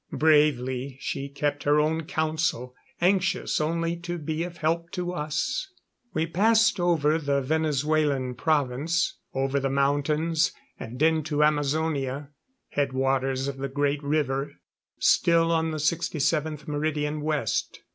[0.11, 5.71] Bravely she kept her own counsel, anxious only to be of help to us.
[6.11, 12.29] We passed over the Venezuelan Province, over the mountains and into Amazonia,
[12.69, 14.51] headwaters of the great river
[14.97, 17.83] still on the 67th Meridian West.